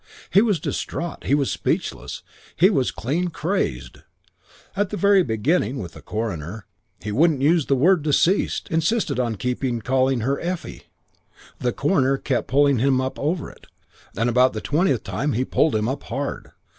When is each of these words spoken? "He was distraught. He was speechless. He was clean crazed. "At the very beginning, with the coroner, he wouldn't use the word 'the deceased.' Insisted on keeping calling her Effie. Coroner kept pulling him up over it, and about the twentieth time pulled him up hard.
"He 0.31 0.41
was 0.41 0.59
distraught. 0.59 1.25
He 1.25 1.35
was 1.35 1.51
speechless. 1.51 2.23
He 2.55 2.71
was 2.71 2.89
clean 2.89 3.27
crazed. 3.27 3.99
"At 4.75 4.89
the 4.89 4.97
very 4.97 5.21
beginning, 5.21 5.77
with 5.77 5.91
the 5.91 6.01
coroner, 6.01 6.65
he 6.99 7.11
wouldn't 7.11 7.43
use 7.43 7.67
the 7.67 7.75
word 7.75 7.99
'the 8.03 8.09
deceased.' 8.09 8.67
Insisted 8.71 9.19
on 9.19 9.35
keeping 9.35 9.79
calling 9.79 10.21
her 10.21 10.39
Effie. 10.39 10.85
Coroner 11.75 12.17
kept 12.17 12.47
pulling 12.47 12.79
him 12.79 12.99
up 12.99 13.19
over 13.19 13.47
it, 13.51 13.67
and 14.17 14.27
about 14.27 14.53
the 14.53 14.59
twentieth 14.61 15.03
time 15.03 15.35
pulled 15.51 15.75
him 15.75 15.87
up 15.87 16.01
hard. 16.01 16.49